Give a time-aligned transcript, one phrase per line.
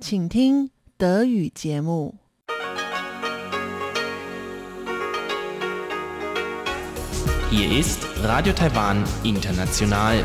[0.00, 2.22] 请听德语节目。
[7.50, 10.24] Hier ist Radio Taiwan International.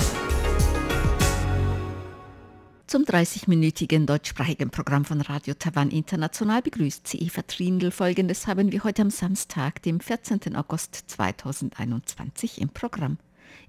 [2.87, 7.91] Zum 30-minütigen deutschsprachigen Programm von Radio Taiwan International begrüßt sie Eva Trindl.
[7.91, 10.55] Folgendes haben wir heute am Samstag, dem 14.
[10.55, 13.17] August 2021 im Programm.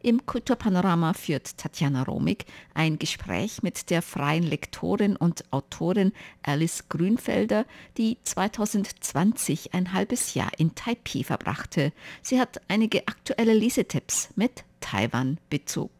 [0.01, 6.11] Im Kulturpanorama führt Tatjana Romig ein Gespräch mit der freien Lektorin und Autorin
[6.43, 7.65] Alice Grünfelder,
[7.97, 11.93] die 2020 ein halbes Jahr in Taipei verbrachte.
[12.21, 15.91] Sie hat einige aktuelle Lesetipps mit Taiwan-Bezug.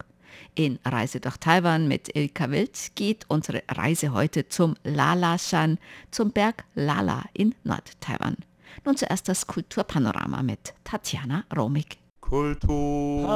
[0.55, 5.80] In Reise durch Taiwan mit Ilka Wild geht unsere Reise heute zum Lala-Shan,
[6.11, 8.38] zum Berg Lala in Nord-Taiwan.
[8.86, 12.02] Nun zuerst das Kulturpanorama mit Tatjana Romig.
[12.30, 13.30] Kultur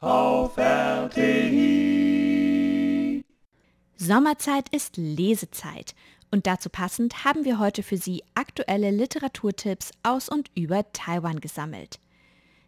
[0.00, 1.62] auf RTI.
[3.96, 5.94] Sommerzeit ist Lesezeit
[6.32, 12.00] und dazu passend haben wir heute für Sie aktuelle Literaturtipps aus und über Taiwan gesammelt.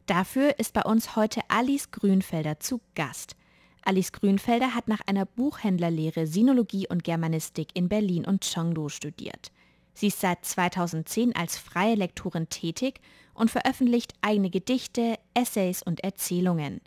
[0.07, 3.35] Dafür ist bei uns heute Alice Grünfelder zu Gast.
[3.83, 9.51] Alice Grünfelder hat nach einer Buchhändlerlehre Sinologie und Germanistik in Berlin und Chengdu studiert.
[9.95, 13.01] Sie ist seit 2010 als freie Lektorin tätig
[13.33, 16.81] und veröffentlicht eigene Gedichte, Essays und Erzählungen.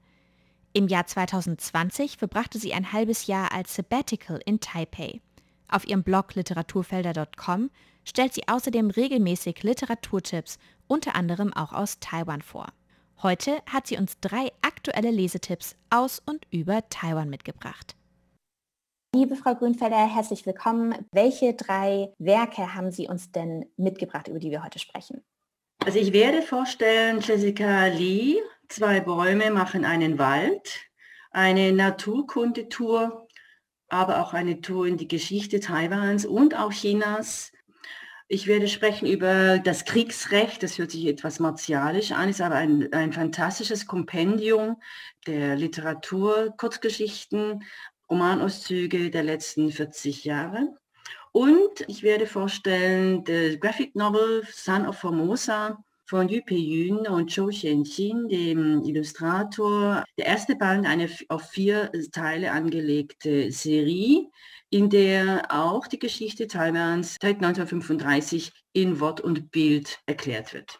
[0.73, 5.21] Im Jahr 2020 verbrachte sie ein halbes Jahr als Sabbatical in Taipei.
[5.69, 7.71] Auf ihrem Blog literaturfelder.com
[8.05, 12.67] stellt sie außerdem regelmäßig Literaturtipps, unter anderem auch aus Taiwan vor.
[13.23, 17.95] Heute hat sie uns drei aktuelle Lesetipps aus und über Taiwan mitgebracht.
[19.15, 20.93] Liebe Frau Grünfelder, herzlich willkommen.
[21.11, 25.23] Welche drei Werke haben Sie uns denn mitgebracht, über die wir heute sprechen?
[25.85, 30.81] Also ich werde vorstellen Jessica Lee, Zwei Bäume machen einen Wald,
[31.31, 33.27] eine Naturkundetour,
[33.87, 37.53] aber auch eine Tour in die Geschichte Taiwans und auch Chinas
[38.29, 40.61] ich werde sprechen über das Kriegsrecht.
[40.61, 44.81] Das hört sich etwas martialisch an, ist aber ein, ein fantastisches Kompendium
[45.27, 47.63] der Literatur, Kurzgeschichten,
[48.09, 50.75] Romanauszüge der letzten 40 Jahre.
[51.31, 57.49] Und ich werde vorstellen the Graphic Novel Son of Formosa von Yu Pei-yun und Zhou
[57.49, 60.03] Xianqin, dem Illustrator.
[60.17, 64.25] Der erste Band, eine auf vier Teile angelegte Serie,
[64.69, 70.79] in der auch die Geschichte Taiwans seit 1935 in Wort und Bild erklärt wird.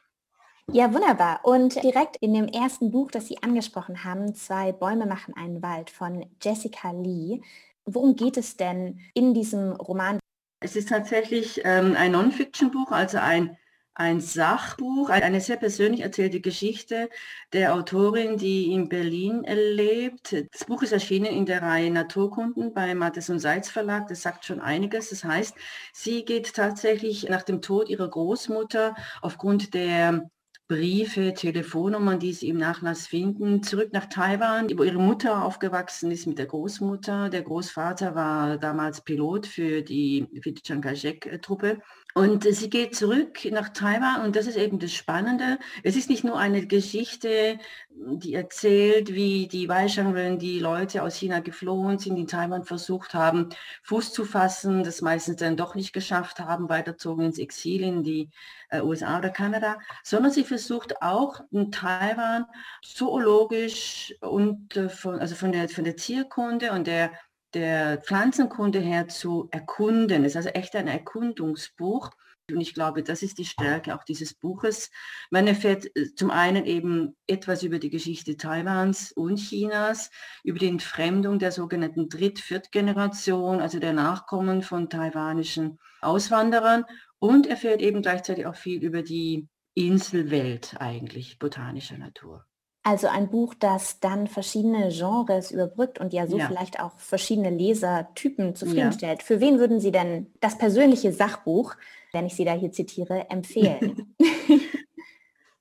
[0.72, 1.40] Ja, wunderbar.
[1.44, 5.90] Und direkt in dem ersten Buch, das Sie angesprochen haben, Zwei Bäume machen einen Wald
[5.90, 7.42] von Jessica Lee.
[7.86, 10.20] Worum geht es denn in diesem Roman?
[10.60, 13.58] Es ist tatsächlich ähm, ein Non-Fiction-Buch, also ein
[13.98, 17.10] ein Sachbuch, eine sehr persönlich erzählte Geschichte
[17.52, 20.36] der Autorin, die in Berlin lebt.
[20.52, 24.08] Das Buch ist erschienen in der Reihe Naturkunden bei Mattes und Seitz Verlag.
[24.08, 25.10] Das sagt schon einiges.
[25.10, 25.56] Das heißt,
[25.94, 30.30] sie geht tatsächlich nach dem Tod ihrer Großmutter aufgrund der
[30.68, 36.28] Briefe, Telefonnummern, die sie im Nachlass finden, zurück nach Taiwan, wo ihre Mutter aufgewachsen ist
[36.28, 37.30] mit der Großmutter.
[37.30, 41.80] Der Großvater war damals Pilot für die, für die Chiang Kai-shek-Truppe.
[42.18, 45.60] Und sie geht zurück nach Taiwan und das ist eben das Spannende.
[45.84, 47.60] Es ist nicht nur eine Geschichte,
[47.92, 53.50] die erzählt, wie die Weishangeln, die Leute aus China geflohen sind, in Taiwan versucht haben,
[53.84, 58.32] Fuß zu fassen, das meistens dann doch nicht geschafft haben, weiterzogen ins Exil in die
[58.70, 62.46] äh, USA oder Kanada, sondern sie versucht auch in Taiwan
[62.82, 67.12] zoologisch und äh, von, also von der, von der Tierkunde und der
[67.54, 70.24] der Pflanzenkunde her zu erkunden.
[70.24, 72.12] Es ist also echt ein Erkundungsbuch.
[72.50, 74.90] Und ich glaube, das ist die Stärke auch dieses Buches.
[75.32, 80.12] Man erfährt äh, zum einen eben etwas über die Geschichte Taiwans und Chinas,
[80.44, 86.86] über die Entfremdung der sogenannten Dritt-, Viertgeneration, also der Nachkommen von taiwanischen Auswanderern.
[87.20, 92.47] Und erfährt eben gleichzeitig auch viel über die Inselwelt eigentlich botanischer Natur.
[92.88, 96.48] Also ein Buch, das dann verschiedene Genres überbrückt und ja so ja.
[96.48, 99.20] vielleicht auch verschiedene Lesertypen zufriedenstellt.
[99.20, 99.26] Ja.
[99.26, 101.76] Für wen würden Sie denn das persönliche Sachbuch,
[102.14, 104.16] wenn ich Sie da hier zitiere, empfehlen?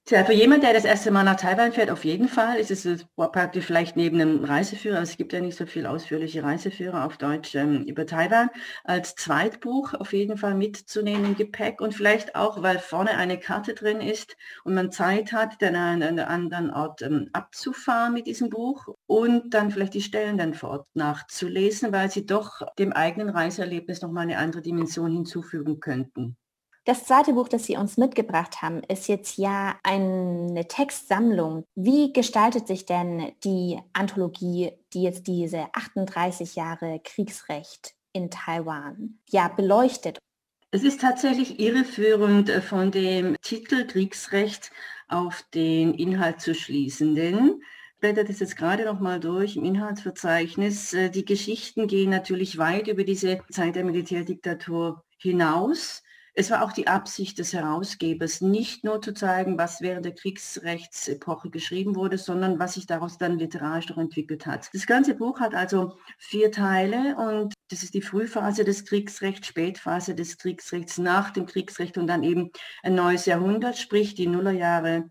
[0.08, 3.04] Tja, für jemand, der das erste Mal nach Taiwan fährt, auf jeden Fall ist es
[3.16, 7.56] praktisch vielleicht neben einem Reiseführer, es gibt ja nicht so viel ausführliche Reiseführer auf Deutsch
[7.56, 8.50] ähm, über Taiwan,
[8.84, 13.74] als Zweitbuch auf jeden Fall mitzunehmen im Gepäck und vielleicht auch, weil vorne eine Karte
[13.74, 18.48] drin ist und man Zeit hat, dann an einen anderen Ort ähm, abzufahren mit diesem
[18.48, 23.28] Buch und dann vielleicht die Stellen dann vor Ort nachzulesen, weil sie doch dem eigenen
[23.28, 26.36] Reiseerlebnis nochmal eine andere Dimension hinzufügen könnten.
[26.86, 31.64] Das zweite Buch, das Sie uns mitgebracht haben, ist jetzt ja eine Textsammlung.
[31.74, 39.48] Wie gestaltet sich denn die Anthologie, die jetzt diese 38 Jahre Kriegsrecht in Taiwan ja
[39.48, 40.18] beleuchtet?
[40.70, 44.70] Es ist tatsächlich irreführend äh, von dem Titel Kriegsrecht
[45.08, 47.62] auf den Inhalt zu schließen, denn
[47.98, 50.92] blättert es jetzt gerade noch mal durch im Inhaltsverzeichnis.
[50.92, 56.04] Äh, die Geschichten gehen natürlich weit über diese Zeit der Militärdiktatur hinaus.
[56.38, 61.48] Es war auch die Absicht des Herausgebers, nicht nur zu zeigen, was während der Kriegsrechtsepoche
[61.48, 64.68] geschrieben wurde, sondern was sich daraus dann literarisch noch entwickelt hat.
[64.74, 70.14] Das ganze Buch hat also vier Teile und das ist die Frühphase des Kriegsrechts, Spätphase
[70.14, 72.50] des Kriegsrechts, nach dem Kriegsrecht und dann eben
[72.82, 75.10] ein neues Jahrhundert, sprich die Nullerjahre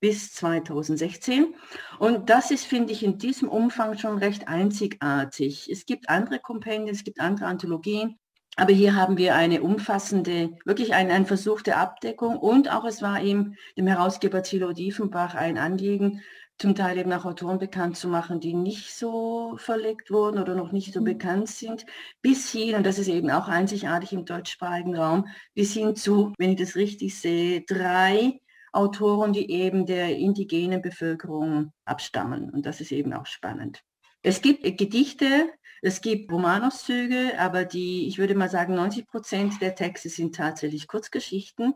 [0.00, 1.54] bis 2016.
[2.00, 5.70] Und das ist, finde ich, in diesem Umfang schon recht einzigartig.
[5.70, 8.18] Es gibt andere Kompendien, es gibt andere Anthologien,
[8.56, 13.20] aber hier haben wir eine umfassende, wirklich eine, eine versuchte Abdeckung und auch es war
[13.20, 16.22] ihm, dem Herausgeber Thilo Diefenbach, ein Anliegen,
[16.58, 20.70] zum Teil eben auch Autoren bekannt zu machen, die nicht so verlegt wurden oder noch
[20.70, 21.04] nicht so mhm.
[21.04, 21.84] bekannt sind,
[22.22, 26.50] bis hin, und das ist eben auch einzigartig im deutschsprachigen Raum, bis hin zu, wenn
[26.50, 28.40] ich das richtig sehe, drei
[28.72, 32.50] Autoren, die eben der indigenen Bevölkerung abstammen.
[32.50, 33.82] Und das ist eben auch spannend.
[34.22, 35.48] Es gibt Gedichte,
[35.86, 40.88] es gibt Romanauszüge, aber die, ich würde mal sagen, 90 Prozent der Texte sind tatsächlich
[40.88, 41.74] Kurzgeschichten.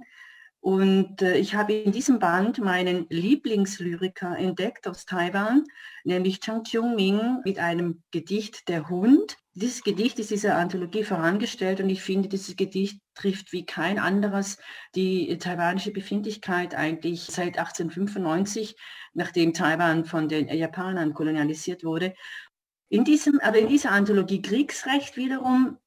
[0.60, 5.64] Und äh, ich habe in diesem Band meinen Lieblingslyriker entdeckt aus Taiwan,
[6.05, 9.37] nämlich Chang Kyung-Ming mit einem Gedicht Der Hund.
[9.52, 14.56] Dieses Gedicht ist dieser Anthologie vorangestellt und ich finde, dieses Gedicht trifft wie kein anderes
[14.94, 18.75] die taiwanische Befindlichkeit eigentlich seit 1895,
[19.12, 22.14] nachdem Taiwan von den Japanern kolonialisiert wurde.
[22.88, 25.79] In diesem, aber in dieser Anthologie Kriegsrecht wiederum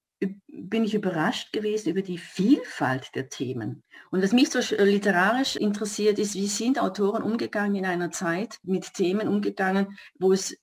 [0.47, 3.83] bin ich überrascht gewesen über die Vielfalt der Themen.
[4.11, 8.93] Und was mich so literarisch interessiert ist, wie sind Autoren umgegangen in einer Zeit mit
[8.93, 10.55] Themen umgegangen, wo es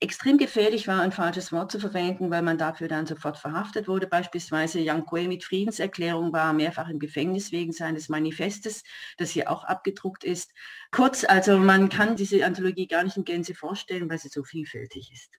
[0.00, 4.06] extrem gefährlich war, ein falsches Wort zu verwenden, weil man dafür dann sofort verhaftet wurde.
[4.06, 8.82] Beispielsweise Yang Kue mit Friedenserklärung war mehrfach im Gefängnis wegen seines Manifestes,
[9.16, 10.50] das hier auch abgedruckt ist.
[10.90, 15.12] Kurz, also man kann diese Anthologie gar nicht in Gänze vorstellen, weil sie so vielfältig
[15.12, 15.30] ist.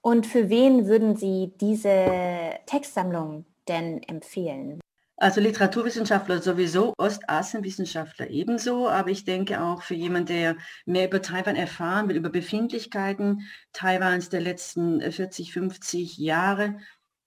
[0.00, 4.80] Und für wen würden Sie diese Textsammlung denn empfehlen?
[5.20, 10.56] Also Literaturwissenschaftler sowieso, Ostasienwissenschaftler ebenso, aber ich denke auch für jemanden, der
[10.86, 13.42] mehr über Taiwan erfahren will, über Befindlichkeiten
[13.72, 16.78] Taiwans der letzten 40, 50 Jahre,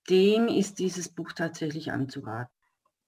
[0.09, 2.60] dem ist dieses Buch tatsächlich anzuraten.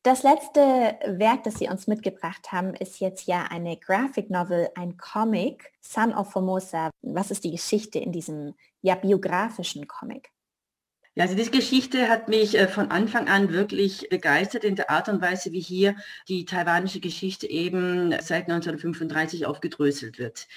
[0.03, 0.59] Das letzte
[1.07, 6.13] Werk, das Sie uns mitgebracht haben, ist jetzt ja eine Graphic Novel, ein Comic, Son
[6.13, 6.89] of Formosa.
[7.01, 10.29] Was ist die Geschichte in diesem ja, biografischen Comic?
[11.15, 15.07] Ja, also diese Geschichte hat mich äh, von Anfang an wirklich begeistert in der Art
[15.07, 15.95] und Weise, wie hier
[16.27, 20.49] die taiwanische Geschichte eben seit 1935 aufgedröselt wird.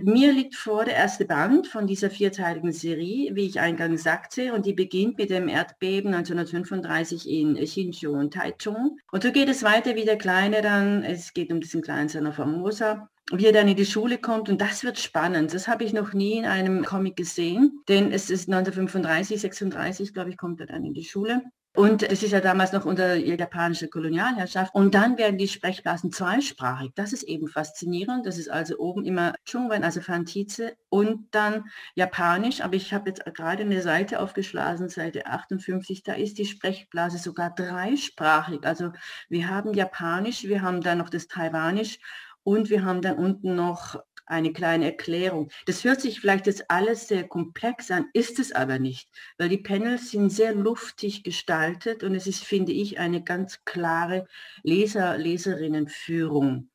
[0.00, 4.66] Mir liegt vor der erste Band von dieser vierteiligen Serie, wie ich eingangs sagte, und
[4.66, 8.98] die beginnt mit dem Erdbeben 1935 in Hsinchu und Taichung.
[9.12, 12.26] Und so geht es weiter wie der Kleine dann, es geht um diesen kleinen Son
[12.26, 15.54] of Formosa, wie er dann in die Schule kommt und das wird spannend.
[15.54, 20.30] Das habe ich noch nie in einem Comic gesehen, denn es ist 1935, 36, glaube
[20.30, 21.40] ich, kommt er dann in die Schule.
[21.76, 24.72] Und es ist ja damals noch unter japanischer Kolonialherrschaft.
[24.76, 26.92] Und dann werden die Sprechblasen zweisprachig.
[26.94, 28.26] Das ist eben faszinierend.
[28.26, 31.64] Das ist also oben immer Chungwen, also Fantize und dann
[31.96, 32.60] Japanisch.
[32.60, 37.52] Aber ich habe jetzt gerade eine Seite aufgeschlagen, Seite 58, da ist die Sprechblase sogar
[37.52, 38.64] dreisprachig.
[38.64, 38.92] Also
[39.28, 41.98] wir haben Japanisch, wir haben dann noch das Taiwanisch
[42.44, 45.50] und wir haben dann unten noch eine kleine Erklärung.
[45.66, 49.58] Das hört sich vielleicht jetzt alles sehr komplex an, ist es aber nicht, weil die
[49.58, 54.26] Panels sind sehr luftig gestaltet und es ist, finde ich, eine ganz klare
[54.62, 56.68] Leser-Leserinnenführung.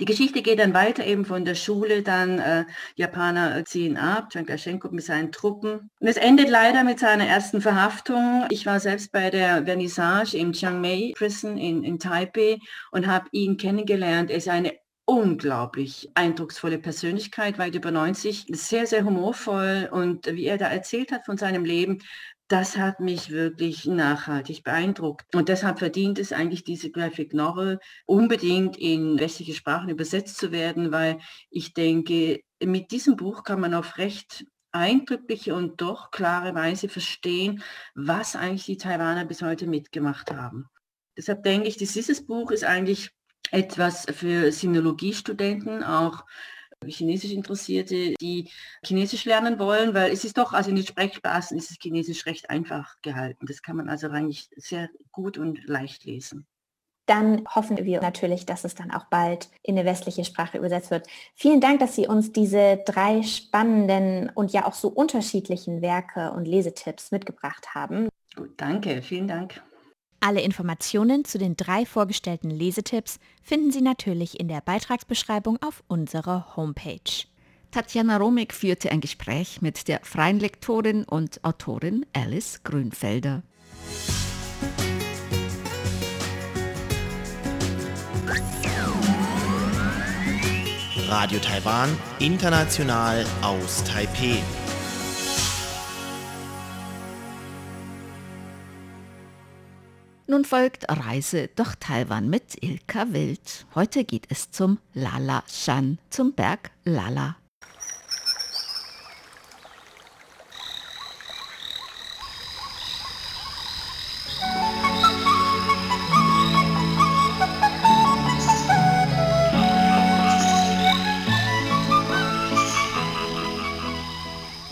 [0.00, 2.64] Die Geschichte geht dann weiter eben von der Schule, dann äh,
[2.96, 5.88] Japaner ziehen ab, Tschankaschenko mit seinen Truppen.
[6.00, 8.44] Und es endet leider mit seiner ersten Verhaftung.
[8.50, 12.58] Ich war selbst bei der Vernissage im Chiang Mai Prison in, in Taipei
[12.90, 14.32] und habe ihn kennengelernt.
[14.32, 14.72] Er ist eine
[15.06, 21.26] unglaublich eindrucksvolle Persönlichkeit, weit über 90, sehr, sehr humorvoll und wie er da erzählt hat
[21.26, 21.98] von seinem Leben,
[22.48, 25.34] das hat mich wirklich nachhaltig beeindruckt.
[25.34, 30.92] Und deshalb verdient es eigentlich diese Graphic Novel unbedingt in westliche Sprachen übersetzt zu werden,
[30.92, 31.18] weil
[31.50, 37.62] ich denke, mit diesem Buch kann man auf recht eindrückliche und doch klare Weise verstehen,
[37.94, 40.66] was eigentlich die Taiwaner bis heute mitgemacht haben.
[41.16, 43.10] Deshalb denke ich, dieses Buch ist eigentlich
[43.54, 46.24] etwas für Sinologiestudenten, auch
[46.86, 48.50] Chinesisch Interessierte, die
[48.84, 52.50] Chinesisch lernen wollen, weil es ist doch, also in den Sprechblasen ist es Chinesisch recht
[52.50, 53.46] einfach gehalten.
[53.46, 56.46] Das kann man also eigentlich sehr gut und leicht lesen.
[57.06, 61.06] dann hoffen wir natürlich, dass es dann auch bald in eine westliche Sprache übersetzt wird.
[61.34, 66.46] Vielen Dank, dass Sie uns diese drei spannenden und ja auch so unterschiedlichen Werke und
[66.46, 68.08] Lesetipps mitgebracht haben.
[68.34, 69.62] Gut, danke, vielen Dank.
[70.26, 76.56] Alle Informationen zu den drei vorgestellten Lesetipps finden Sie natürlich in der Beitragsbeschreibung auf unserer
[76.56, 77.26] Homepage.
[77.70, 83.42] Tatjana Romig führte ein Gespräch mit der freien Lektorin und Autorin Alice Grünfelder.
[91.06, 94.38] Radio Taiwan, international aus Taipeh.
[100.26, 103.66] Nun folgt Reise durch Taiwan mit Ilka Wild.
[103.74, 107.36] Heute geht es zum Lala Shan, zum Berg Lala.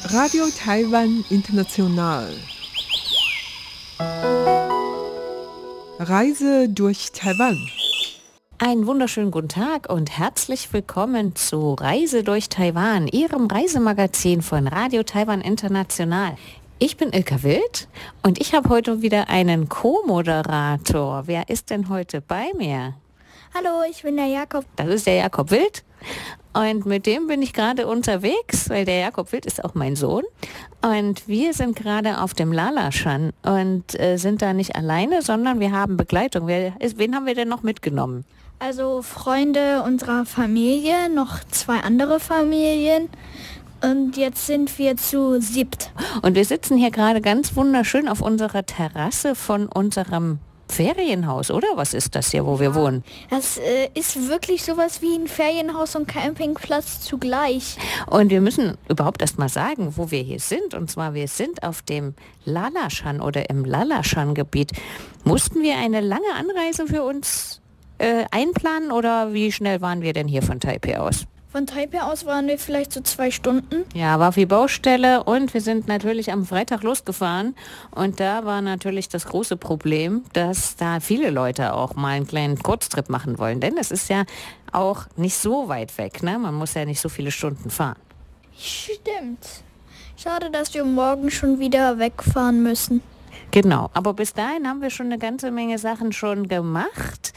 [0.04, 2.35] Radio Taiwan International.
[5.99, 7.58] Reise durch Taiwan.
[8.58, 15.02] Einen wunderschönen guten Tag und herzlich willkommen zu Reise durch Taiwan, Ihrem Reisemagazin von Radio
[15.02, 16.37] Taiwan International.
[16.78, 17.88] Ich bin Ilka Wild
[18.22, 21.26] und ich habe heute wieder einen Co-Moderator.
[21.26, 22.94] Wer ist denn heute bei mir?
[23.54, 24.64] Hallo, ich bin der Jakob.
[24.76, 25.84] Das ist der Jakob Wild.
[26.52, 30.25] Und mit dem bin ich gerade unterwegs, weil der Jakob Wild ist auch mein Sohn.
[30.82, 35.73] Und wir sind gerade auf dem Lalaschan und äh, sind da nicht alleine, sondern wir
[35.73, 36.47] haben Begleitung.
[36.47, 38.25] Wer, ist, wen haben wir denn noch mitgenommen?
[38.59, 43.09] Also Freunde unserer Familie, noch zwei andere Familien.
[43.82, 45.90] Und jetzt sind wir zu siebt.
[46.23, 50.38] Und wir sitzen hier gerade ganz wunderschön auf unserer Terrasse von unserem
[50.72, 51.68] Ferienhaus, oder?
[51.74, 53.04] Was ist das hier, wo wir wohnen?
[53.30, 57.76] Das äh, ist wirklich sowas wie ein Ferienhaus und Campingplatz zugleich.
[58.06, 60.74] Und wir müssen überhaupt erst mal sagen, wo wir hier sind.
[60.74, 62.14] Und zwar, wir sind auf dem
[62.44, 64.72] Lalaschan oder im Lalaschan-Gebiet.
[65.24, 67.60] Mussten wir eine lange Anreise für uns
[67.98, 71.26] äh, einplanen oder wie schnell waren wir denn hier von Taipei aus?
[71.52, 73.85] Von Taipei aus waren wir vielleicht so zwei Stunden.
[73.94, 77.54] Ja, war viel Baustelle und wir sind natürlich am Freitag losgefahren
[77.90, 82.59] und da war natürlich das große Problem, dass da viele Leute auch mal einen kleinen
[82.59, 84.25] Kurztrip machen wollen, denn es ist ja
[84.73, 86.38] auch nicht so weit weg, ne?
[86.38, 87.99] Man muss ja nicht so viele Stunden fahren.
[88.56, 89.62] Stimmt.
[90.16, 93.02] Schade, dass wir morgen schon wieder wegfahren müssen.
[93.50, 97.35] Genau, aber bis dahin haben wir schon eine ganze Menge Sachen schon gemacht.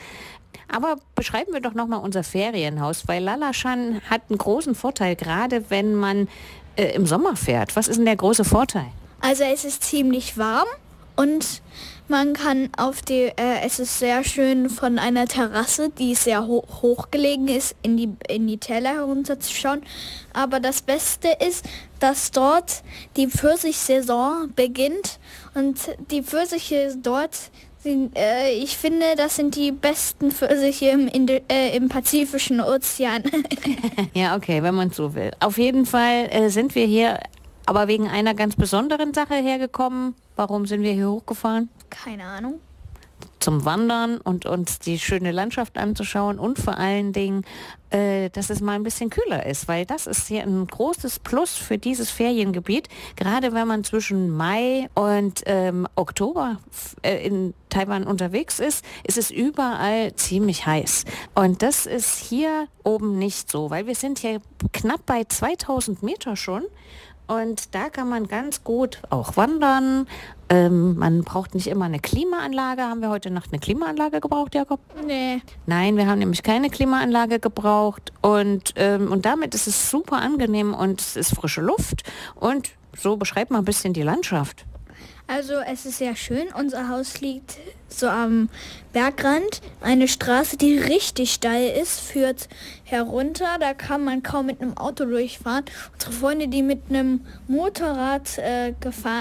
[0.67, 5.95] Aber beschreiben wir doch nochmal unser Ferienhaus, weil Lalashan hat einen großen Vorteil, gerade wenn
[5.95, 6.27] man
[6.75, 7.75] äh, im Sommer fährt.
[7.75, 8.87] Was ist denn der große Vorteil?
[9.21, 10.67] Also es ist ziemlich warm
[11.15, 11.61] und
[12.07, 16.63] man kann auf die, äh, es ist sehr schön von einer Terrasse, die sehr ho
[16.81, 19.81] hoch gelegen ist, in die, in die Täler herunterzuschauen.
[20.33, 21.65] Aber das Beste ist,
[21.99, 22.83] dass dort
[23.17, 25.19] die Pfirsichsaison beginnt
[25.55, 25.79] und
[26.11, 27.49] die Pfirsiche dort
[27.85, 33.23] ich finde, das sind die besten Pfirsiche im, Indi äh, im Pazifischen Ozean.
[34.13, 35.31] ja, okay, wenn man so will.
[35.39, 37.19] Auf jeden Fall äh, sind wir hier
[37.65, 40.15] aber wegen einer ganz besonderen Sache hergekommen.
[40.35, 41.69] Warum sind wir hier hochgefahren?
[41.89, 42.59] Keine Ahnung.
[43.45, 47.45] Zum Wandern und uns die schöne Landschaft anzuschauen und vor allen Dingen,
[47.91, 51.53] äh, dass es mal ein bisschen kühler ist, weil das ist hier ein großes Plus
[51.53, 52.89] für dieses Feriengebiet.
[53.15, 56.57] Gerade wenn man zwischen Mai und ähm, Oktober
[57.03, 61.05] äh, in Taiwan unterwegs ist, ist es überall ziemlich heiß.
[61.35, 64.41] Und das ist hier oben nicht so, weil wir sind hier
[64.73, 66.63] knapp bei 2000 Meter schon.
[67.27, 70.07] Und da kann man ganz gut auch wandern.
[70.47, 72.83] Ähm, man braucht nicht immer eine Klimaanlage.
[72.83, 74.79] Haben wir heute Nacht eine Klimaanlage gebraucht, Jakob?
[75.05, 75.41] Nee.
[75.65, 78.13] Nein, wir haben nämlich keine Klimaanlage gebraucht.
[78.21, 82.03] Und, ähm, und damit ist es super angenehm und es ist frische Luft.
[82.35, 84.65] Und so beschreibt man ein bisschen die Landschaft.
[85.27, 86.47] Also es ist sehr schön.
[86.57, 88.49] Unser Haus liegt so am
[88.93, 89.61] Bergrand.
[89.81, 92.47] Eine Straße, die richtig steil ist, führt
[92.83, 93.57] herunter.
[93.59, 95.65] Da kann man kaum mit einem Auto durchfahren.
[95.93, 98.73] Unsere Freunde, die mit einem Motorrad äh, äh,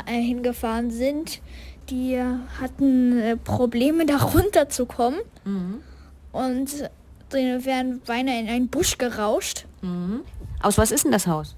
[0.07, 1.41] hingefahren sind,
[1.89, 2.21] die
[2.61, 5.21] hatten äh, Probleme, da runterzukommen.
[5.45, 5.81] Mhm.
[6.33, 6.71] Und
[7.33, 9.65] die werden beinahe in einen Busch gerauscht.
[9.81, 10.21] Mhm.
[10.61, 11.57] Aus was ist denn das Haus?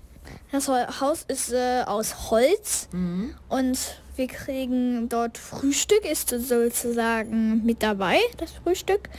[0.52, 3.34] Das Haus ist äh, aus Holz mhm.
[3.48, 3.78] und
[4.16, 9.10] wir kriegen dort Frühstück, ist sozusagen mit dabei, das Frühstück.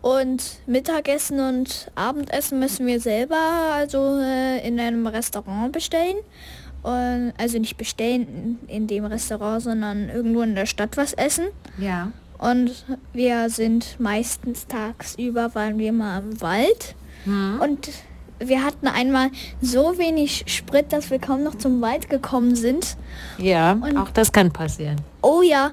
[0.00, 3.36] Und Mittagessen und Abendessen müssen wir selber
[3.72, 6.16] also äh, in einem Restaurant bestellen.
[6.82, 11.46] Und, also nicht bestellen in, dem Restaurant, sondern irgendwo in der Stadt was essen.
[11.78, 12.10] Ja.
[12.38, 16.96] Und wir sind meistens tagsüber, waren wir mal im Wald.
[17.24, 17.60] Mhm.
[17.60, 17.90] Und
[18.48, 19.30] wir hatten einmal
[19.60, 22.96] so wenig Sprit, dass wir kaum noch zum Wald gekommen sind.
[23.38, 24.96] Ja, und, auch das kann passieren.
[25.22, 25.72] Oh ja,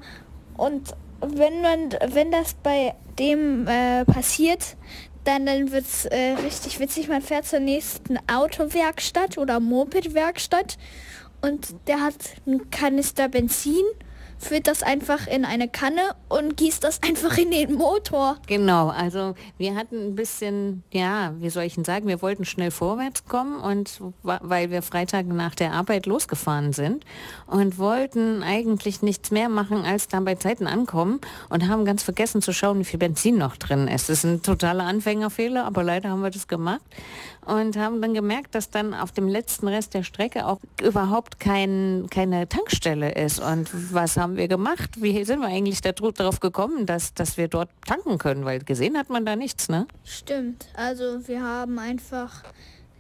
[0.58, 4.78] und wenn man, wenn das bei dem äh, passiert,
[5.24, 7.08] dann, dann wird es äh, richtig witzig.
[7.10, 10.78] Man fährt zur nächsten Autowerkstatt oder Mopedwerkstatt
[11.42, 13.84] und der hat einen Kanister Benzin
[14.40, 18.38] füllt das einfach in eine Kanne und gießt das einfach in den Motor.
[18.48, 22.72] Genau, also wir hatten ein bisschen, ja, wie soll ich denn sagen, wir wollten schnell
[22.72, 27.06] vorwärts kommen und weil wir Freitag nach der Arbeit losgefahren sind
[27.48, 31.20] und wollten eigentlich nichts mehr machen, als dann bei Zeiten ankommen
[31.50, 34.10] und haben ganz vergessen zu schauen, wie viel Benzin noch drin ist.
[34.10, 36.82] Das ist ein totaler Anfängerfehler, aber leider haben wir das gemacht
[37.50, 42.08] und haben dann gemerkt, dass dann auf dem letzten Rest der Strecke auch überhaupt kein,
[42.12, 43.40] keine Tankstelle ist.
[43.40, 45.02] Und was haben wir gemacht?
[45.02, 48.46] Wie sind wir eigentlich darauf gekommen, dass, dass wir dort tanken können?
[48.46, 49.88] Weil gesehen hat man da nichts, ne?
[50.04, 50.68] Stimmt.
[50.76, 52.44] Also wir haben einfach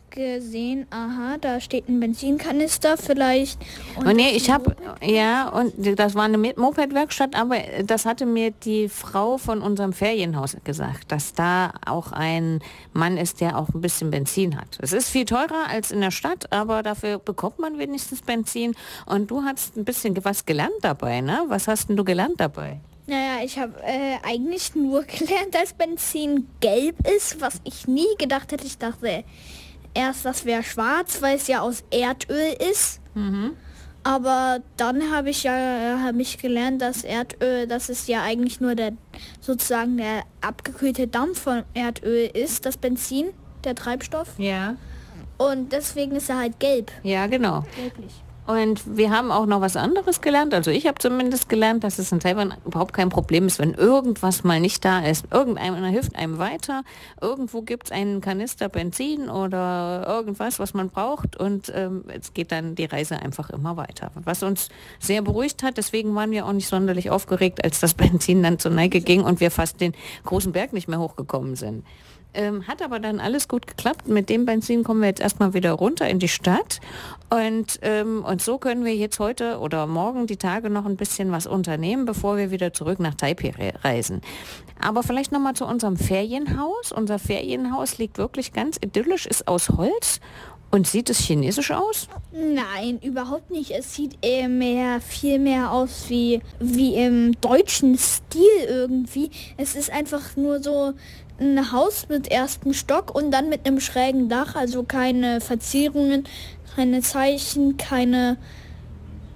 [0.09, 3.59] gesehen, aha, da steht ein Benzinkanister vielleicht.
[3.95, 8.51] Und oh nee, ich habe, ja, und das war eine Moped-Werkstatt, aber das hatte mir
[8.51, 12.59] die Frau von unserem Ferienhaus gesagt, dass da auch ein
[12.93, 14.77] Mann ist, der auch ein bisschen Benzin hat.
[14.81, 18.75] Es ist viel teurer als in der Stadt, aber dafür bekommt man wenigstens Benzin.
[19.05, 21.43] Und du hast ein bisschen was gelernt dabei, ne?
[21.47, 22.79] Was hast denn du gelernt dabei?
[23.09, 28.51] Naja, ich habe äh, eigentlich nur gelernt, dass Benzin gelb ist, was ich nie gedacht
[28.51, 28.67] hätte.
[28.67, 29.23] Ich dachte,
[29.93, 32.99] erst, das wäre schwarz, weil es ja aus Erdöl ist.
[33.13, 33.55] Mhm.
[34.03, 38.75] Aber dann habe ich ja habe ich gelernt, dass Erdöl, dass es ja eigentlich nur
[38.75, 38.93] der
[39.41, 43.27] sozusagen der abgekühlte Dampf von Erdöl ist, das Benzin,
[43.63, 44.29] der Treibstoff.
[44.37, 44.75] Ja.
[45.37, 46.91] Und deswegen ist er halt gelb.
[47.03, 47.65] Ja, genau.
[47.75, 48.23] Gelblich.
[48.49, 50.55] Und wir haben auch noch was anderes gelernt.
[50.55, 54.43] Also ich habe zumindest gelernt, dass es in Taiwan überhaupt kein Problem ist, wenn irgendwas
[54.43, 55.27] mal nicht da ist.
[55.31, 56.81] Irgendeiner hilft einem weiter.
[57.21, 61.37] Irgendwo gibt es einen Kanister Benzin oder irgendwas, was man braucht.
[61.37, 64.09] Und ähm, es geht dann die Reise einfach immer weiter.
[64.23, 65.77] Was uns sehr beruhigt hat.
[65.77, 69.41] Deswegen waren wir auch nicht sonderlich aufgeregt, als das Benzin dann zur Neige ging und
[69.41, 69.93] wir fast den
[70.25, 71.85] großen Berg nicht mehr hochgekommen sind.
[72.33, 74.07] Ähm, hat aber dann alles gut geklappt.
[74.07, 76.79] Mit dem Benzin kommen wir jetzt erstmal wieder runter in die Stadt.
[77.29, 81.31] Und, ähm, und so können wir jetzt heute oder morgen die Tage noch ein bisschen
[81.31, 84.21] was unternehmen, bevor wir wieder zurück nach Taipei reisen.
[84.79, 86.91] Aber vielleicht nochmal zu unserem Ferienhaus.
[86.91, 90.19] Unser Ferienhaus liegt wirklich ganz idyllisch, ist aus Holz
[90.71, 92.07] und sieht es chinesisch aus?
[92.31, 93.71] Nein, überhaupt nicht.
[93.71, 99.31] Es sieht eher mehr, viel mehr aus wie, wie im deutschen Stil irgendwie.
[99.57, 100.93] Es ist einfach nur so
[101.39, 106.25] ein Haus mit ersten Stock und dann mit einem schrägen Dach, also keine Verzierungen,
[106.75, 108.37] keine Zeichen, keine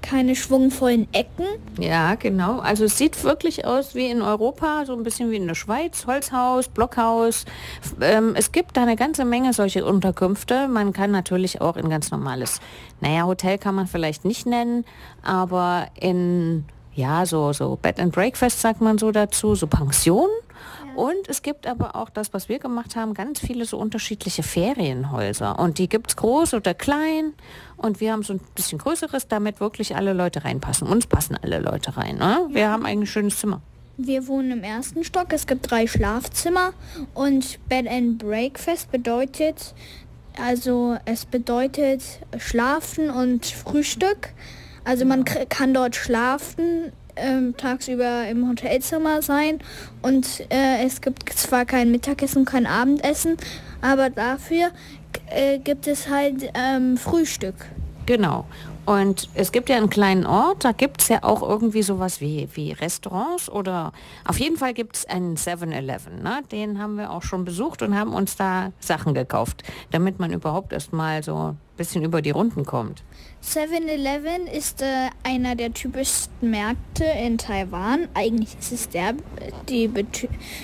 [0.03, 1.45] keine schwungvollen Ecken.
[1.79, 2.59] Ja, genau.
[2.59, 6.05] Also es sieht wirklich aus wie in Europa, so ein bisschen wie in der Schweiz,
[6.05, 7.45] Holzhaus, Blockhaus.
[8.01, 10.67] Ähm, es gibt da eine ganze Menge solche Unterkünfte.
[10.67, 12.59] Man kann natürlich auch in ganz normales,
[12.99, 14.83] naja, Hotel kann man vielleicht nicht nennen,
[15.23, 20.27] aber in, ja, so, so Bed and Breakfast sagt man so dazu, so Pension
[20.95, 25.59] und es gibt aber auch das, was wir gemacht haben, ganz viele so unterschiedliche Ferienhäuser.
[25.59, 27.33] Und die gibt es groß oder klein.
[27.77, 30.87] Und wir haben so ein bisschen größeres, damit wirklich alle Leute reinpassen.
[30.87, 32.17] Uns passen alle Leute rein.
[32.17, 32.47] Ne?
[32.49, 33.61] Wir haben ein schönes Zimmer.
[33.97, 35.27] Wir wohnen im ersten Stock.
[35.33, 36.73] Es gibt drei Schlafzimmer.
[37.13, 39.73] Und Bed and Breakfast bedeutet,
[40.37, 42.01] also es bedeutet
[42.37, 44.33] Schlafen und Frühstück.
[44.83, 49.59] Also man kann dort schlafen ähm, tagsüber im Hotelzimmer sein
[50.01, 53.37] und äh, es gibt zwar kein Mittagessen kein Abendessen,
[53.81, 54.71] aber dafür
[55.27, 57.55] äh, gibt es halt ähm, Frühstück.
[58.05, 58.45] Genau.
[58.85, 62.49] Und es gibt ja einen kleinen Ort, da gibt es ja auch irgendwie sowas wie,
[62.53, 63.93] wie Restaurants oder
[64.25, 66.21] auf jeden Fall gibt es einen 7-Eleven.
[66.21, 66.41] Ne?
[66.51, 70.73] Den haben wir auch schon besucht und haben uns da Sachen gekauft, damit man überhaupt
[70.73, 73.03] erst mal so ein bisschen über die Runden kommt.
[73.43, 78.07] 7-Eleven ist äh, einer der typischsten Märkte in Taiwan.
[78.13, 79.13] Eigentlich ist es der,
[79.67, 79.91] die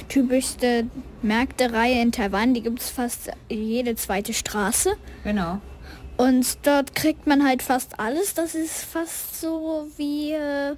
[0.08, 0.88] typischste
[1.22, 2.54] Märktereihe in Taiwan.
[2.54, 4.96] Die gibt es fast jede zweite Straße.
[5.24, 5.60] Genau.
[6.18, 8.34] Und dort kriegt man halt fast alles.
[8.34, 10.76] Das ist fast so wie, äh,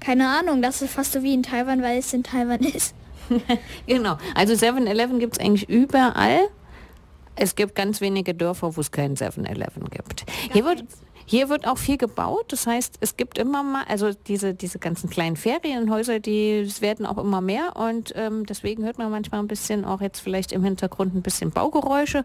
[0.00, 2.94] keine Ahnung, das ist fast so wie in Taiwan, weil es in Taiwan ist.
[3.86, 4.18] genau.
[4.34, 6.40] Also 7-Eleven gibt es eigentlich überall.
[7.36, 10.24] Es gibt ganz wenige Dörfer, wo es keinen 7-Eleven gibt.
[10.52, 10.84] Hier wird,
[11.26, 12.46] hier wird auch viel gebaut.
[12.48, 17.18] Das heißt, es gibt immer mal, also diese, diese ganzen kleinen Ferienhäuser, die werden auch
[17.18, 21.14] immer mehr und ähm, deswegen hört man manchmal ein bisschen auch jetzt vielleicht im Hintergrund
[21.14, 22.24] ein bisschen Baugeräusche.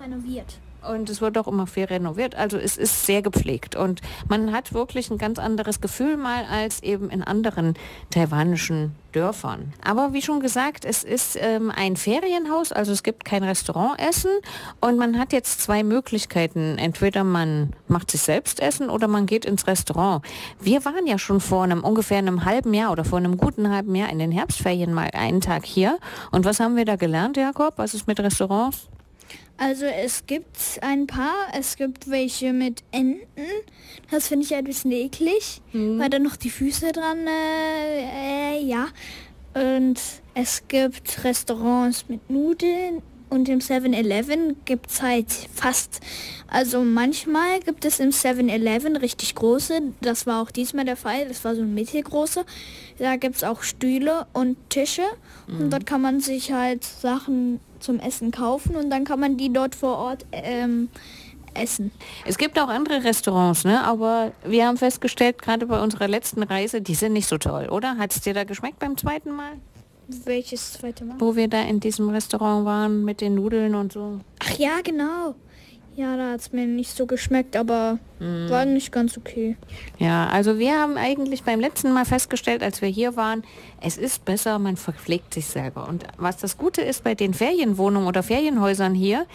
[0.00, 0.58] Renoviert.
[0.88, 2.34] Und es wird auch immer viel renoviert.
[2.34, 6.82] Also es ist sehr gepflegt und man hat wirklich ein ganz anderes Gefühl mal als
[6.82, 7.74] eben in anderen
[8.10, 9.72] taiwanischen Dörfern.
[9.82, 14.30] Aber wie schon gesagt, es ist ähm, ein Ferienhaus, also es gibt kein Restaurantessen
[14.80, 16.76] und man hat jetzt zwei Möglichkeiten.
[16.76, 20.22] Entweder man macht sich selbst Essen oder man geht ins Restaurant.
[20.60, 23.94] Wir waren ja schon vor einem ungefähr einem halben Jahr oder vor einem guten halben
[23.94, 25.98] Jahr in den Herbstferien mal einen Tag hier.
[26.30, 27.74] Und was haben wir da gelernt, Jakob?
[27.76, 28.88] Was ist mit Restaurants?
[29.58, 33.46] Also es gibt ein paar, es gibt welche mit Enten.
[34.10, 35.98] Das finde ich ein bisschen eklig, mhm.
[35.98, 38.88] weil da noch die Füße dran, äh, äh, ja.
[39.54, 39.98] Und
[40.34, 46.00] es gibt Restaurants mit Nudeln und im 7-Eleven gibt es halt fast,
[46.46, 51.44] also manchmal gibt es im 7-Eleven richtig große, das war auch diesmal der Fall, das
[51.44, 52.44] war so ein mittelgroße.
[52.98, 55.02] Da gibt es auch Stühle und Tische
[55.46, 55.60] mhm.
[55.60, 59.52] und dort kann man sich halt Sachen zum Essen kaufen und dann kann man die
[59.52, 60.90] dort vor Ort ähm,
[61.54, 61.90] essen.
[62.26, 63.82] Es gibt auch andere Restaurants, ne?
[63.82, 67.96] aber wir haben festgestellt, gerade bei unserer letzten Reise, die sind nicht so toll, oder?
[67.96, 69.52] Hat es dir da geschmeckt beim zweiten Mal?
[70.08, 71.16] Welches zweite Mal?
[71.18, 74.20] Wo wir da in diesem Restaurant waren mit den Nudeln und so.
[74.40, 75.34] Ach ja, genau.
[75.96, 78.50] Ja, da hat es mir nicht so geschmeckt, aber mm.
[78.50, 79.56] war nicht ganz okay.
[79.96, 83.44] Ja, also wir haben eigentlich beim letzten Mal festgestellt, als wir hier waren,
[83.80, 85.88] es ist besser, man verpflegt sich selber.
[85.88, 89.26] Und was das Gute ist bei den Ferienwohnungen oder Ferienhäusern hier,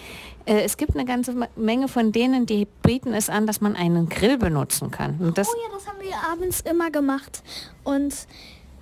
[0.45, 4.08] äh, es gibt eine ganze Menge von denen, die bieten es an, dass man einen
[4.08, 5.17] Grill benutzen kann.
[5.19, 7.41] oh ja, das haben wir abends immer gemacht.
[7.84, 8.13] Und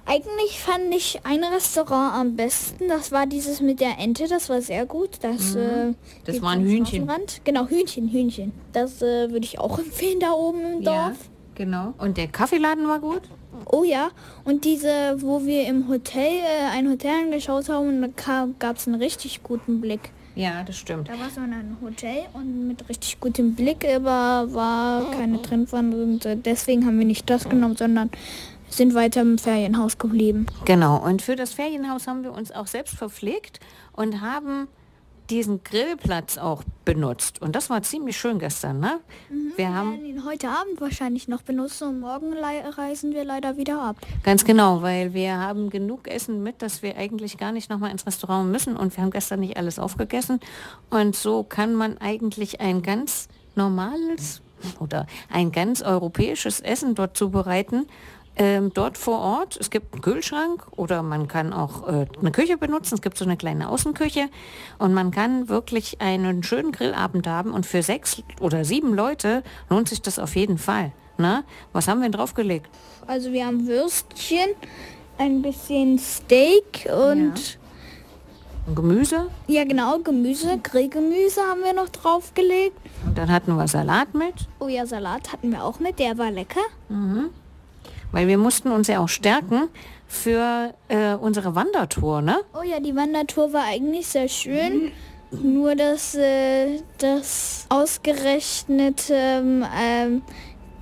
[0.09, 2.87] eigentlich fand ich ein Restaurant am besten.
[2.87, 4.27] Das war dieses mit der Ente.
[4.27, 5.19] Das war sehr gut.
[5.21, 5.59] Das, mhm.
[5.59, 5.93] äh,
[6.25, 7.07] das war ein Hühnchen.
[7.43, 8.51] Genau, Hühnchen, Hühnchen.
[8.73, 10.95] Das äh, würde ich auch empfehlen da oben im Dorf.
[10.95, 11.15] Ja,
[11.55, 11.93] genau.
[11.99, 13.21] Und der Kaffeeladen war gut?
[13.65, 14.09] Oh ja.
[14.45, 18.99] Und diese, wo wir im Hotel, äh, ein Hotel angeschaut haben, da gab es einen
[18.99, 20.11] richtig guten Blick.
[20.35, 21.09] Ja, das stimmt.
[21.09, 26.25] Da war so ein Hotel und mit richtig gutem Blick, aber war keine Trendwand und
[26.25, 28.09] äh, deswegen haben wir nicht das genommen, sondern
[28.69, 30.45] sind weiter im Ferienhaus geblieben.
[30.65, 33.59] Genau, und für das Ferienhaus haben wir uns auch selbst verpflegt
[33.93, 34.67] und haben
[35.29, 37.41] diesen Grillplatz auch benutzt.
[37.41, 38.99] Und das war ziemlich schön gestern, ne?
[39.29, 43.81] Mhm, wir haben ihn heute Abend wahrscheinlich noch benutzt und morgen reisen wir leider wieder
[43.81, 43.97] ab.
[44.23, 48.05] Ganz genau, weil wir haben genug Essen mit, dass wir eigentlich gar nicht nochmal ins
[48.05, 50.39] Restaurant müssen und wir haben gestern nicht alles aufgegessen.
[50.89, 54.41] Und so kann man eigentlich ein ganz normales
[54.79, 57.87] oder ein ganz europäisches Essen dort zubereiten
[58.39, 59.57] ähm, dort vor Ort.
[59.59, 62.95] Es gibt einen Kühlschrank oder man kann auch äh, eine Küche benutzen.
[62.95, 64.29] Es gibt so eine kleine Außenküche
[64.79, 69.89] und man kann wirklich einen schönen Grillabend haben und für sechs oder sieben Leute lohnt
[69.89, 70.93] sich das auf jeden Fall.
[71.17, 71.43] Na?
[71.73, 72.69] Was haben wir draufgelegt?
[73.07, 74.49] Also wir haben Würstchen,
[75.17, 77.37] ein bisschen Steak und...
[77.37, 77.59] Ja.
[78.73, 79.29] Gemüse?
[79.47, 82.77] Ja genau, Gemüse, Grillgemüse haben wir noch draufgelegt.
[83.03, 84.35] Und dann hatten wir Salat mit.
[84.59, 86.61] Oh ja, Salat hatten wir auch mit, der war lecker.
[86.87, 87.31] Mhm
[88.11, 89.69] weil wir mussten uns ja auch stärken
[90.07, 92.39] für äh, unsere Wandertour, ne?
[92.53, 94.91] Oh ja, die Wandertour war eigentlich sehr schön.
[95.31, 100.23] Nur dass äh, das ausgerechnet ähm, ähm,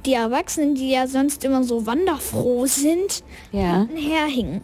[0.05, 3.85] die Erwachsenen, die ja sonst immer so wanderfroh sind, ja.
[3.93, 4.61] herhingen.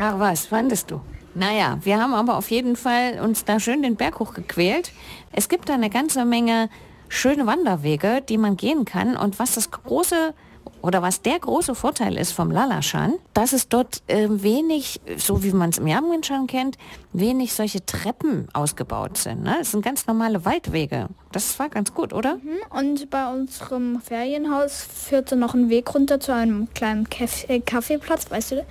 [0.00, 1.00] Ach was, fandest du?
[1.34, 4.90] Naja, wir haben aber auf jeden Fall uns da schön den Berg hochgequält.
[5.30, 6.68] Es gibt da eine ganze Menge
[7.08, 9.16] schöne Wanderwege, die man gehen kann.
[9.16, 10.34] Und was das große
[10.82, 15.52] oder was der große Vorteil ist vom Lalashan, dass es dort äh, wenig, so wie
[15.52, 16.78] man es im Yamenshan kennt,
[17.12, 19.42] wenig solche Treppen ausgebaut sind.
[19.42, 19.58] Ne?
[19.60, 21.08] Es sind ganz normale Waldwege.
[21.32, 22.36] Das war ganz gut, oder?
[22.36, 22.58] Mhm.
[22.70, 28.30] Und bei unserem Ferienhaus führte noch ein Weg runter zu einem kleinen Kaff äh, Kaffeeplatz,
[28.30, 28.66] weißt du?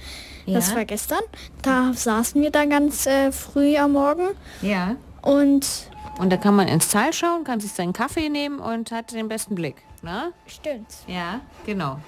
[0.46, 0.56] Ja.
[0.56, 1.22] Das war gestern.
[1.62, 4.30] Da saßen wir da ganz äh, früh am Morgen.
[4.62, 4.96] Ja.
[5.22, 5.68] Und
[6.20, 9.30] und da kann man ins Tal schauen, kann sich seinen Kaffee nehmen und hat den
[9.30, 9.76] besten Blick.
[10.04, 10.34] Ne?
[10.48, 10.96] Stimmt.
[11.08, 12.00] Ja, genau.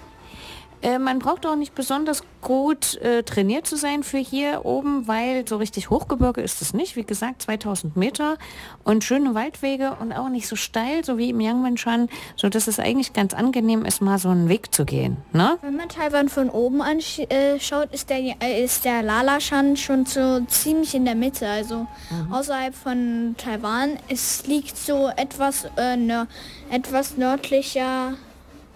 [0.81, 5.47] Äh, man braucht auch nicht besonders gut äh, trainiert zu sein für hier oben, weil
[5.47, 6.95] so richtig Hochgebirge ist es nicht.
[6.95, 8.37] Wie gesagt, 2000 Meter
[8.83, 12.79] und schöne Waldwege und auch nicht so steil, so wie im Yangmingshan, so dass es
[12.79, 15.17] eigentlich ganz angenehm ist, mal so einen Weg zu gehen.
[15.33, 15.57] Ne?
[15.61, 20.41] Wenn man Taiwan von oben anschaut, äh, ist der, äh, ist der Lalashan schon so
[20.47, 22.33] ziemlich in der Mitte, also mhm.
[22.33, 23.97] außerhalb von Taiwan.
[24.09, 26.27] Es liegt so etwas, äh, ne,
[26.71, 28.13] etwas nördlicher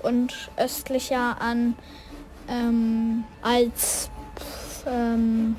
[0.05, 1.75] und östlicher an
[2.47, 4.09] ähm, als
[4.87, 5.55] ähm,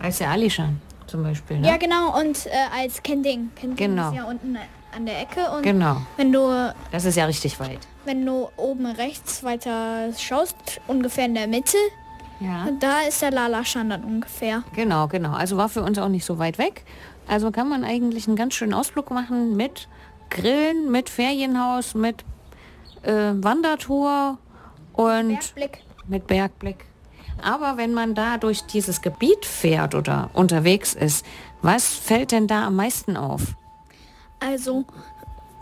[0.00, 1.58] als der Alishan zum Beispiel.
[1.58, 1.68] Ne?
[1.68, 3.50] Ja genau und äh, als Kending.
[3.54, 4.10] Kending genau.
[4.10, 4.56] ist ja unten
[4.94, 6.02] an der Ecke und genau.
[6.16, 7.80] wenn du das ist ja richtig weit.
[8.04, 11.76] Wenn du oben rechts weiter schaust, ungefähr in der Mitte,
[12.40, 12.68] ja.
[12.80, 14.62] da ist der Lalashan dann ungefähr.
[14.74, 15.32] Genau, genau.
[15.32, 16.84] Also war für uns auch nicht so weit weg.
[17.28, 19.88] Also kann man eigentlich einen ganz schönen Ausflug machen mit
[20.30, 22.24] Grillen mit Ferienhaus, mit
[23.06, 24.38] äh, Wandertour
[24.92, 25.82] und Bergblick.
[26.08, 26.84] mit Bergblick.
[27.42, 31.24] Aber wenn man da durch dieses Gebiet fährt oder unterwegs ist,
[31.62, 33.54] was fällt denn da am meisten auf?
[34.40, 34.84] Also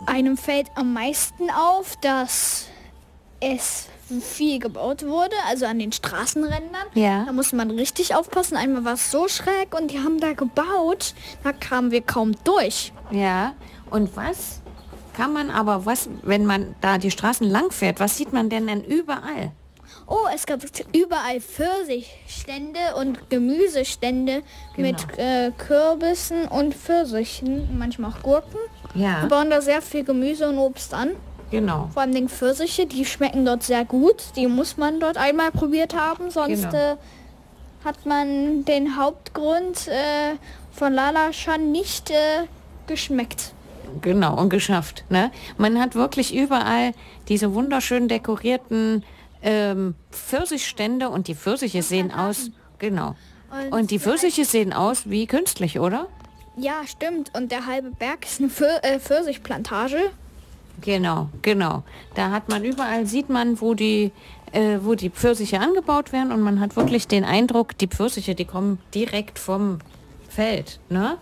[0.05, 2.67] einem fällt am meisten auf, dass
[3.39, 3.87] es
[4.21, 6.87] viel gebaut wurde, also an den Straßenrändern.
[6.93, 7.25] Ja.
[7.25, 8.55] Da muss man richtig aufpassen.
[8.55, 12.93] Einmal war es so schräg und die haben da gebaut, da kamen wir kaum durch.
[13.11, 13.53] Ja.
[13.89, 14.61] Und was
[15.15, 18.67] kann man aber, was, wenn man da die Straßen lang fährt, was sieht man denn
[18.67, 19.51] denn überall?
[20.07, 20.59] Oh, es gab
[20.93, 24.43] überall Pfirsichstände und Gemüsestände
[24.75, 24.87] Genau.
[24.89, 28.59] mit äh, Kürbissen und Pfirsichen, manchmal auch Gurken.
[28.93, 29.21] Ja.
[29.23, 31.11] Wir bauen da sehr viel Gemüse und Obst an.
[31.49, 31.89] Genau.
[31.93, 34.21] Vor allem den Pfirsiche, die schmecken dort sehr gut.
[34.35, 36.75] Die muss man dort einmal probiert haben, sonst Genau.
[36.93, 36.97] äh,
[37.83, 40.35] hat man den Hauptgrund äh,
[40.71, 42.45] von Lalashan nicht äh,
[42.87, 43.53] geschmeckt.
[44.01, 45.05] Genau, und geschafft.
[45.09, 45.31] Ne?
[45.57, 46.93] Man hat wirklich überall
[47.27, 49.03] diese wunderschön dekorierten
[49.41, 53.15] ähm, Pfirsichstände und die Pfirsiche sehen aus, genau.
[53.49, 56.07] Und Und die Pfirsiche sehen aus wie künstlich, oder?
[56.57, 57.31] Ja, stimmt.
[57.35, 60.11] Und der halbe Berg ist eine Pfir äh, Pfirsichplantage.
[60.81, 61.83] Genau, genau.
[62.15, 64.11] Da hat man überall, sieht man, wo die,
[64.51, 68.45] äh, wo die Pfirsiche angebaut werden und man hat wirklich den Eindruck, die Pfirsiche, die
[68.45, 69.79] kommen direkt vom
[70.29, 70.79] Feld.
[70.89, 71.17] Ne?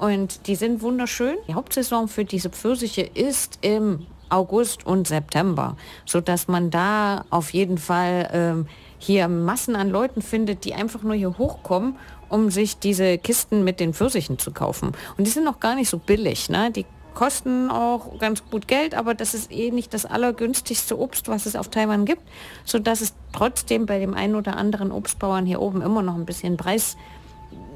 [0.00, 1.36] Und die sind wunderschön.
[1.46, 7.76] Die Hauptsaison für diese Pfirsiche ist im August und September, sodass man da auf jeden
[7.76, 8.66] Fall ähm,
[8.98, 11.96] hier Massen an Leuten findet, die einfach nur hier hochkommen,
[12.30, 14.92] um sich diese Kisten mit den Pfirsichen zu kaufen.
[15.18, 16.48] Und die sind auch gar nicht so billig.
[16.48, 16.70] Ne?
[16.70, 21.44] Die kosten auch ganz gut Geld, aber das ist eh nicht das allergünstigste Obst, was
[21.44, 22.22] es auf Taiwan gibt,
[22.64, 26.56] sodass es trotzdem bei dem einen oder anderen Obstbauern hier oben immer noch ein bisschen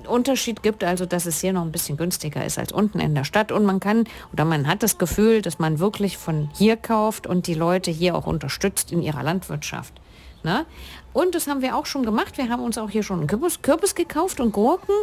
[0.05, 3.25] Preisunterschied gibt, also dass es hier noch ein bisschen günstiger ist als unten in der
[3.25, 7.27] Stadt und man kann oder man hat das Gefühl, dass man wirklich von hier kauft
[7.27, 9.95] und die Leute hier auch unterstützt in ihrer Landwirtschaft.
[10.43, 10.67] Ne?
[11.15, 12.37] Und das haben wir auch schon gemacht.
[12.37, 14.95] Wir haben uns auch hier schon einen Kürbis, Kürbis gekauft und Gurken.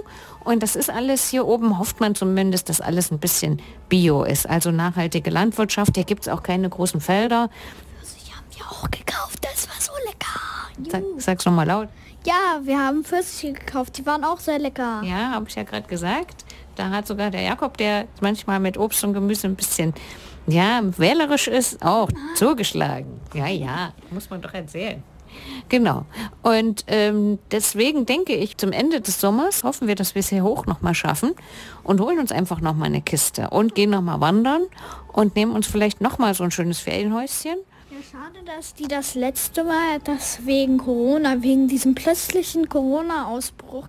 [0.44, 3.60] Und das ist alles hier oben, hofft man zumindest, dass alles ein bisschen
[3.90, 4.48] bio ist.
[4.48, 5.96] Also nachhaltige Landwirtschaft.
[5.96, 7.50] Hier gibt es auch keine großen Felder.
[8.24, 9.40] Die haben wir auch gekauft.
[9.42, 10.92] Das war so lecker.
[10.92, 11.90] Sag, sag's noch mal laut.
[12.26, 13.98] Ja, wir haben Pfirsiche gekauft.
[13.98, 15.02] Die waren auch sehr lecker.
[15.04, 16.46] Ja, habe ich ja gerade gesagt.
[16.76, 19.94] Da hat sogar der Jakob, der manchmal mit Obst und Gemüse ein bisschen,
[20.48, 23.20] ja, wählerisch ist, auch zugeschlagen.
[23.34, 25.04] Ja, ja, muss man doch erzählen.
[25.70, 26.06] Genau.
[26.42, 30.44] Und ähm, deswegen denke ich, zum Ende des Sommers hoffen wir, dass wir es hier
[30.44, 31.34] hoch nochmal schaffen
[31.84, 34.64] und holen uns einfach nochmal eine Kiste und gehen nochmal wandern
[35.14, 37.56] und nehmen uns vielleicht nochmal so ein schönes Ferienhäuschen.
[38.10, 43.88] Schade, dass die das letzte Mal, dass wegen Corona, wegen diesem plötzlichen Corona-Ausbruch,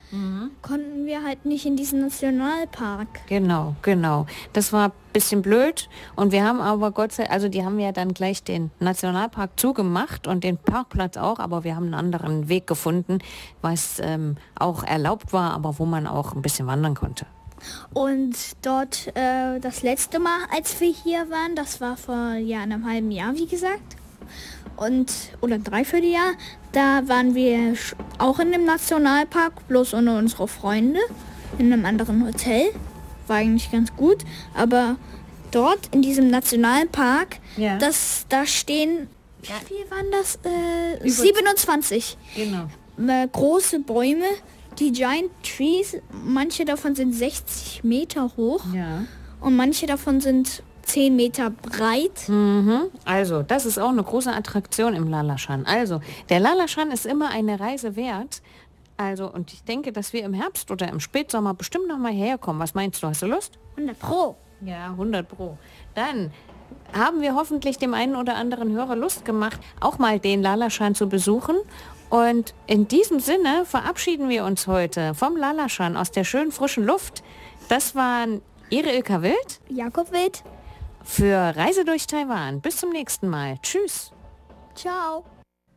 [0.61, 3.27] konnten wir halt nicht in diesen Nationalpark.
[3.29, 4.27] Genau, genau.
[4.53, 7.93] Das war ein bisschen blöd und wir haben aber Gott sei also die haben ja
[7.93, 12.67] dann gleich den Nationalpark zugemacht und den Parkplatz auch, aber wir haben einen anderen Weg
[12.67, 13.21] gefunden,
[13.63, 17.25] was ähm, auch erlaubt war, aber wo man auch ein bisschen wandern konnte.
[17.95, 22.87] Und dort äh, das letzte Mal, als wir hier waren, das war vor ja, einem
[22.87, 23.97] halben Jahr, wie gesagt,
[24.77, 26.33] und oder dreiviertel Jahr,
[26.73, 27.75] da waren wir
[28.19, 31.01] auch in dem Nationalpark, bloß ohne unsere Freunde,
[31.59, 32.67] in einem anderen Hotel.
[33.27, 34.97] War eigentlich ganz gut, aber
[35.51, 37.79] dort in diesem Nationalpark, Ja.
[37.79, 39.09] das, da stehen,
[39.43, 40.37] wie viel waren das?
[40.45, 42.69] Äh, 27 Genau.
[43.07, 44.25] äh, große Bäume,
[44.79, 49.05] die Giant Trees, manche davon sind 60 Meter hoch Ja.
[49.41, 52.29] und manche davon sind 10 Meter breit.
[52.29, 52.91] Mhm.
[53.05, 55.67] Also, das ist auch eine große Attraktion im Lalashan.
[55.67, 58.43] Also, der Lalashan ist immer eine Reise wert.
[58.97, 62.61] Also, und ich denke, dass wir im Herbst oder im Spätsommer bestimmt noch mal herkommen.
[62.61, 63.09] Was meinst du?
[63.09, 63.59] Hast du Lust?
[63.77, 64.37] 100 Pro.
[64.61, 65.59] Ja, 100 Pro.
[65.95, 66.31] Dann
[66.93, 71.09] haben wir hoffentlich dem einen oder anderen Hörer Lust gemacht, auch mal den Lalaschan zu
[71.09, 71.57] besuchen.
[72.11, 77.23] Und in diesem Sinne verabschieden wir uns heute vom Lalaschan aus der schönen frischen Luft.
[77.69, 80.43] Das waren Ihre Ilka Wild Jakob Wild.
[81.05, 82.61] Für Reise durch Taiwan.
[82.61, 83.59] Bis zum nächsten Mal.
[83.63, 84.13] Tschüss.
[84.75, 85.25] Ciao.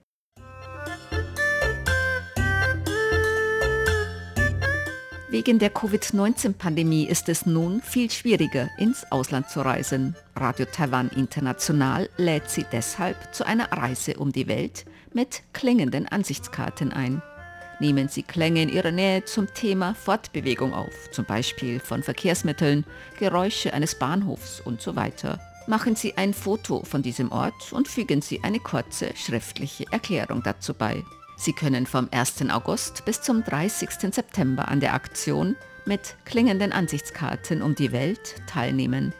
[5.32, 10.14] Wegen der Covid-19-Pandemie ist es nun viel schwieriger, ins Ausland zu reisen.
[10.36, 16.92] Radio Taiwan International lädt Sie deshalb zu einer Reise um die Welt mit klingenden Ansichtskarten
[16.92, 17.22] ein.
[17.80, 22.86] Nehmen Sie Klänge in Ihrer Nähe zum Thema Fortbewegung auf, zum Beispiel von Verkehrsmitteln,
[23.18, 25.40] Geräusche eines Bahnhofs und so weiter.
[25.66, 30.74] Machen Sie ein Foto von diesem Ort und fügen Sie eine kurze schriftliche Erklärung dazu
[30.74, 31.06] bei.
[31.42, 32.52] Sie können vom 1.
[32.52, 34.14] August bis zum 30.
[34.14, 39.12] September an der Aktion mit klingenden Ansichtskarten um die Welt teilnehmen.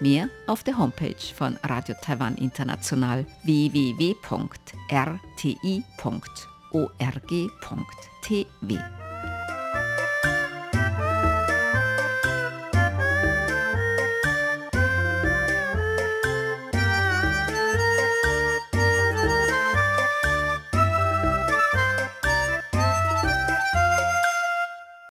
[0.00, 4.18] Mehr auf der Homepage von Radio Taiwan International www.rti.org.tv.